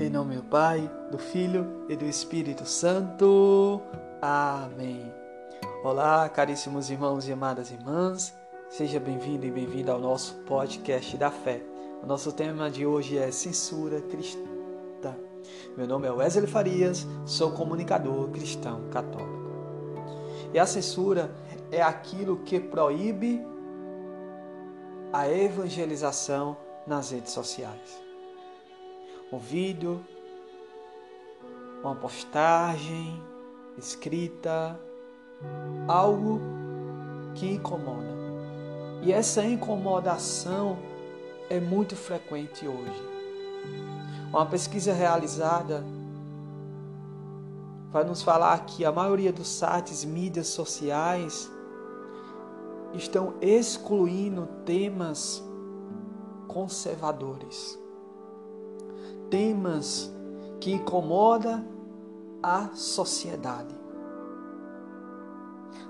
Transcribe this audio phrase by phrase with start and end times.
[0.00, 3.82] Em nome do Pai, do Filho e do Espírito Santo.
[4.22, 5.12] Amém.
[5.82, 8.32] Olá, caríssimos irmãos e amadas irmãs.
[8.70, 11.60] Seja bem-vindo e bem-vinda ao nosso podcast da fé.
[12.00, 15.16] O nosso tema de hoje é censura cristã.
[15.76, 19.50] Meu nome é Wesley Farias, sou comunicador cristão católico.
[20.54, 21.34] E a censura
[21.72, 23.44] é aquilo que proíbe
[25.12, 26.56] a evangelização
[26.86, 28.07] nas redes sociais
[29.32, 30.00] um vídeo,
[31.82, 33.22] uma postagem
[33.76, 34.78] escrita,
[35.86, 36.40] algo
[37.34, 38.16] que incomoda.
[39.02, 40.78] E essa incomodação
[41.48, 43.08] é muito frequente hoje.
[44.30, 45.84] Uma pesquisa realizada
[47.90, 51.50] vai nos falar que a maioria dos sites, mídias sociais
[52.94, 55.42] estão excluindo temas
[56.46, 57.78] conservadores
[59.30, 60.12] temas
[60.60, 61.64] que incomodam
[62.42, 63.74] a sociedade.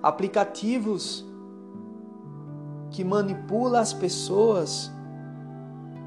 [0.03, 1.25] Aplicativos
[2.91, 4.91] que manipulam as pessoas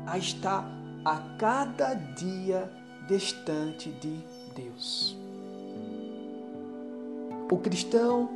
[0.06, 0.66] a estar
[1.06, 2.72] a cada dia
[3.08, 4.24] distante de
[4.56, 5.18] Deus.
[7.52, 8.30] O cristão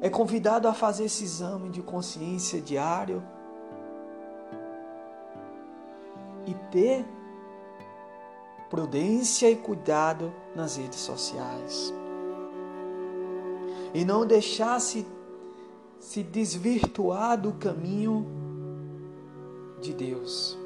[0.00, 3.22] é convidado a fazer esse exame de consciência diário
[6.46, 7.06] e ter
[8.76, 11.94] prudência e cuidado nas redes sociais.
[13.94, 15.06] E não deixar-se
[15.98, 18.26] se desvirtuar do caminho
[19.80, 20.58] de Deus.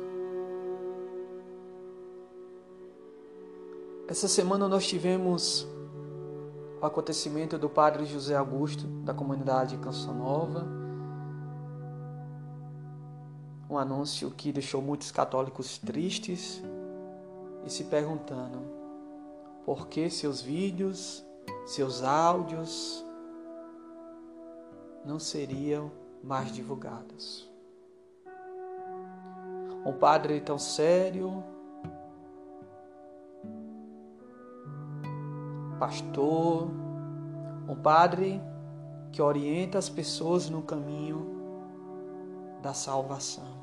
[4.08, 5.68] Essa semana nós tivemos
[6.82, 10.66] o acontecimento do Padre José Augusto, da comunidade Canção Nova.
[13.70, 16.60] Um anúncio que deixou muitos católicos tristes
[17.64, 18.58] e se perguntando
[19.64, 21.24] por que seus vídeos,
[21.66, 23.04] seus áudios
[25.04, 25.90] não seriam
[26.22, 27.50] mais divulgados.
[29.84, 31.42] Um padre tão sério,
[35.78, 36.68] pastor,
[37.66, 38.42] um padre
[39.10, 41.26] que orienta as pessoas no caminho
[42.62, 43.59] da salvação.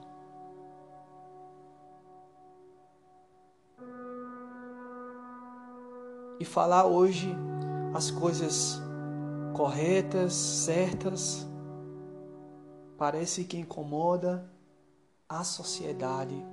[6.39, 7.35] E falar hoje
[7.93, 8.81] as coisas
[9.53, 11.47] corretas, certas,
[12.97, 14.49] parece que incomoda
[15.27, 16.45] a sociedade.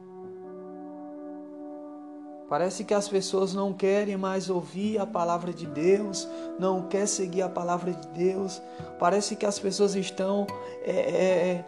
[2.49, 6.29] Parece que as pessoas não querem mais ouvir a palavra de Deus,
[6.59, 8.61] não quer seguir a palavra de Deus.
[8.99, 10.47] Parece que as pessoas estão
[10.83, 11.65] é, é,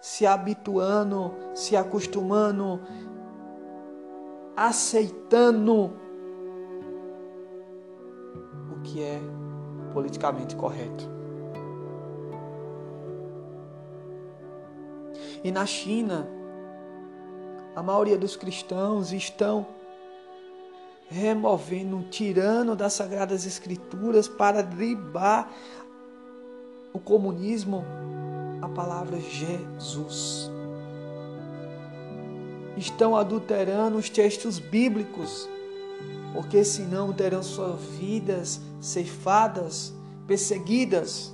[0.00, 2.80] se habituando, se acostumando,
[4.56, 6.03] aceitando
[8.84, 9.20] que é
[9.92, 11.08] politicamente correto.
[15.42, 16.28] E na China,
[17.74, 19.66] a maioria dos cristãos estão
[21.08, 25.50] removendo, tirando das Sagradas Escrituras para driblar
[26.92, 27.84] o comunismo
[28.62, 30.50] a palavra Jesus.
[32.76, 35.48] Estão adulterando os textos bíblicos
[36.34, 39.94] porque senão terão suas vidas ceifadas,
[40.26, 41.32] perseguidas.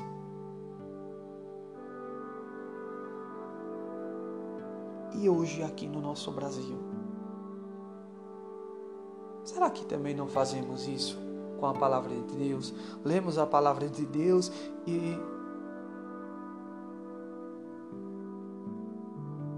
[5.14, 6.78] E hoje aqui no nosso Brasil.
[9.42, 11.18] Será que também não fazemos isso
[11.58, 12.72] com a palavra de Deus?
[13.04, 14.52] Lemos a palavra de Deus
[14.86, 15.18] e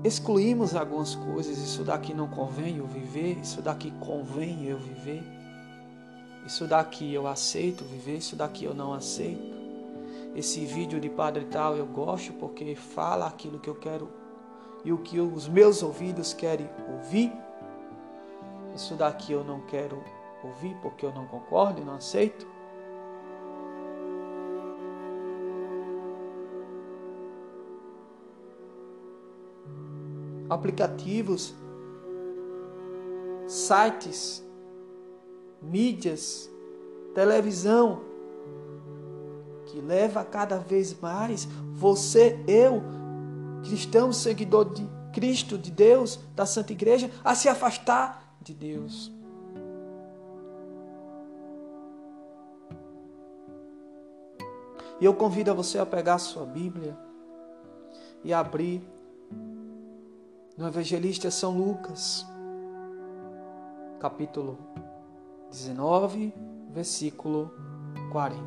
[0.02, 5.22] excluímos algumas coisas, isso daqui não convém eu viver, isso daqui convém eu viver,
[6.46, 9.52] isso daqui eu aceito viver, isso daqui eu não aceito.
[10.34, 14.08] Esse vídeo de Padre Tal eu gosto porque fala aquilo que eu quero
[14.84, 17.32] e o que os meus ouvidos querem ouvir.
[18.74, 20.02] Isso daqui eu não quero
[20.42, 22.46] ouvir porque eu não concordo e não aceito.
[30.52, 31.54] aplicativos,
[33.46, 34.44] sites,
[35.62, 36.50] mídias,
[37.14, 38.02] televisão,
[39.66, 42.82] que leva cada vez mais você, eu,
[43.64, 49.12] cristão, seguidor de Cristo, de Deus, da Santa Igreja, a se afastar de Deus.
[55.00, 56.96] E eu convido a você a pegar a sua Bíblia
[58.22, 58.82] e abrir
[60.56, 62.24] no evangelista São Lucas,
[63.98, 64.58] capítulo
[65.52, 66.32] 19,
[66.70, 67.52] versículo
[68.10, 68.42] 40.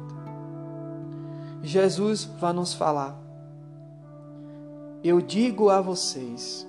[1.61, 3.15] Jesus vai nos falar:
[5.03, 6.67] Eu digo a vocês,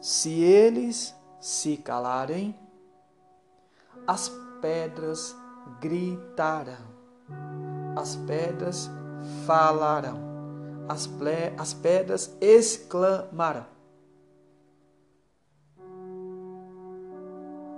[0.00, 2.54] se eles se calarem,
[4.06, 4.32] as
[4.62, 5.36] pedras
[5.78, 6.86] gritarão,
[7.94, 8.90] as pedras
[9.46, 10.18] falarão,
[10.88, 11.06] as,
[11.58, 13.66] as pedras exclamarão.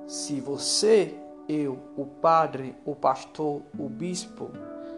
[0.07, 4.51] Se você, eu, o padre, o pastor, o bispo,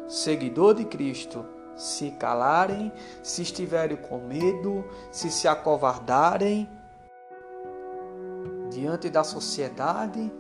[0.09, 1.45] seguidor de Cristo,
[1.77, 6.69] se calarem, se estiverem com medo, se se acovardarem
[8.71, 10.33] diante da sociedade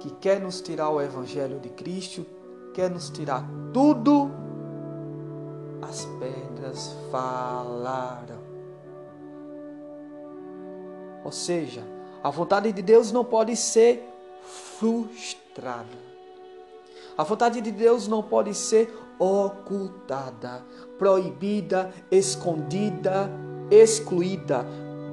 [0.00, 2.26] que quer nos tirar o evangelho de Cristo,
[2.72, 4.30] quer nos tirar tudo,
[5.82, 8.38] as pedras falaram.
[11.24, 11.84] Ou seja,
[12.22, 14.08] a vontade de Deus não pode ser
[14.48, 16.08] frustrada.
[17.16, 20.64] A vontade de Deus não pode ser ocultada,
[20.98, 23.30] proibida, escondida,
[23.70, 24.64] excluída.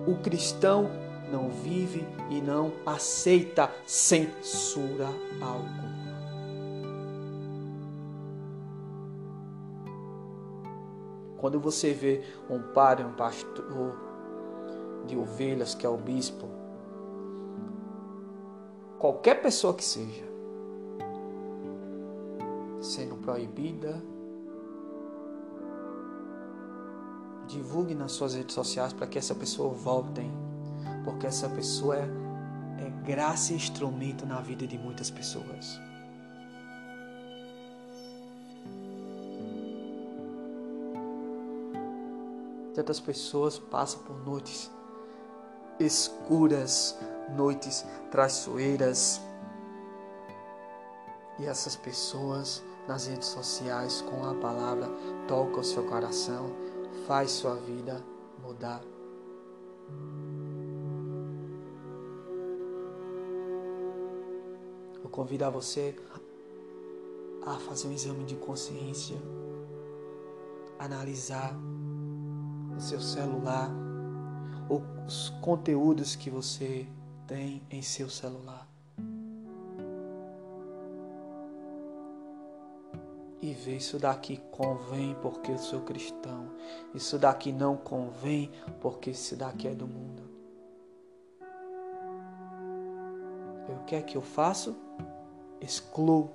[0.08, 0.90] O cristão
[1.32, 5.08] não vive e não aceita censura
[5.42, 5.96] alguma.
[11.38, 13.96] Quando você vê um padre, um pastor
[15.06, 16.48] de ovelhas, que é o bispo,
[19.00, 20.26] qualquer pessoa que seja,
[22.82, 24.02] sendo proibida,
[27.48, 30.22] divulgue nas suas redes sociais para que essa pessoa volte,
[31.04, 32.08] porque essa pessoa é,
[32.80, 35.80] é graça e instrumento na vida de muitas pessoas.
[42.74, 44.70] Tantas pessoas passam por noites
[45.80, 46.98] escuras,
[47.36, 49.22] noites traiçoeiras.
[51.40, 54.88] E essas pessoas nas redes sociais com a palavra
[55.28, 56.52] toca o seu coração,
[57.08, 58.02] faz sua vida
[58.42, 58.82] mudar.
[65.04, 65.96] Eu convido a você
[67.46, 69.18] a fazer um exame de consciência,
[70.80, 71.56] analisar
[72.76, 73.70] o seu celular,
[75.06, 76.88] os conteúdos que você
[77.28, 78.68] tem em seu celular.
[83.42, 86.50] E ver isso daqui convém porque eu sou cristão.
[86.96, 90.24] Isso daqui não convém porque isso daqui é do mundo.
[93.70, 94.76] O que é que eu faço?
[95.62, 96.32] Excluo,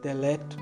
[0.00, 0.56] deleto.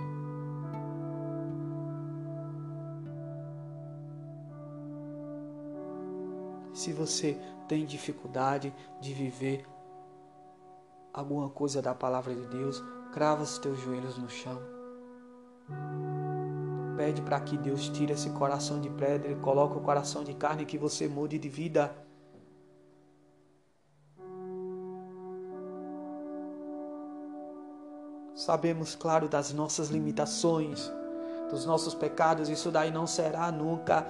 [6.72, 7.38] Se você
[7.68, 9.66] tem dificuldade de viver
[11.12, 12.82] alguma coisa da palavra de Deus,
[13.12, 14.58] crava os teus joelhos no chão.
[16.96, 20.64] Pede para que Deus tire esse coração de pedra e coloque o coração de carne
[20.64, 21.94] que você mude de vida.
[28.34, 30.90] Sabemos, claro, das nossas limitações,
[31.50, 34.06] dos nossos pecados, isso daí não será nunca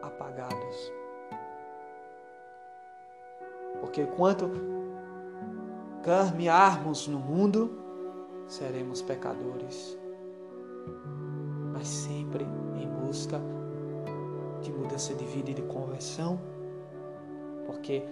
[0.00, 1.05] apagados.
[3.80, 4.50] Porque enquanto
[6.02, 7.70] caminharmos no mundo,
[8.46, 9.98] seremos pecadores.
[11.72, 12.44] Mas sempre
[12.76, 13.40] em busca
[14.62, 16.40] de mudança de vida e de conversão.
[17.66, 18.02] Porque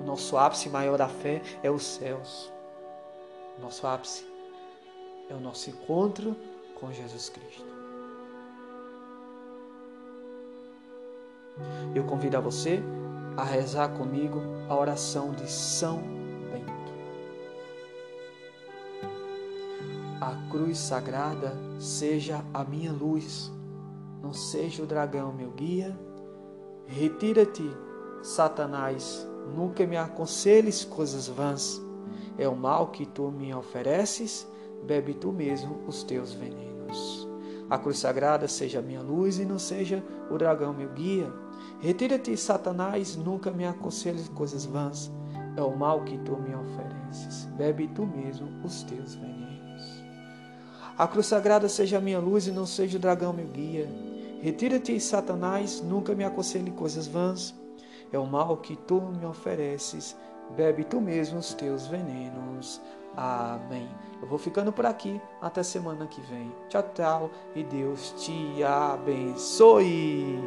[0.00, 2.52] o nosso ápice maior da fé é os céus.
[3.58, 4.26] O nosso ápice
[5.28, 6.36] é o nosso encontro
[6.78, 7.74] com Jesus Cristo.
[11.94, 12.82] Eu convido a você
[13.36, 15.98] a rezar comigo a oração de São
[16.52, 16.92] Bento.
[20.20, 23.52] A cruz sagrada seja a minha luz,
[24.22, 25.98] não seja o dragão meu guia.
[26.86, 27.68] Retira-te,
[28.22, 31.82] Satanás, nunca me aconselhes coisas vãs.
[32.38, 34.46] É o mal que tu me ofereces,
[34.84, 37.28] bebe tu mesmo os teus venenos.
[37.68, 41.43] A cruz sagrada seja a minha luz e não seja o dragão meu guia.
[41.84, 45.12] Retira-te, Satanás, nunca me aconselhes coisas vãs.
[45.54, 47.44] É o mal que tu me ofereces.
[47.58, 50.02] Bebe tu mesmo os teus venenos.
[50.96, 53.86] A cruz sagrada seja a minha luz e não seja o dragão meu guia.
[54.40, 57.54] Retira-te, Satanás, nunca me aconselhe coisas vãs.
[58.10, 60.16] É o mal que tu me ofereces.
[60.56, 62.80] Bebe tu mesmo os teus venenos.
[63.14, 63.90] Amém.
[64.22, 65.20] Eu vou ficando por aqui.
[65.38, 66.50] Até semana que vem.
[66.70, 67.30] Tchau, tchau.
[67.54, 70.40] E Deus te abençoe.